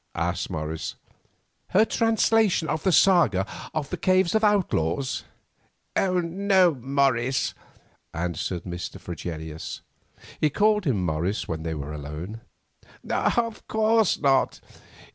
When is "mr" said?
8.63-8.99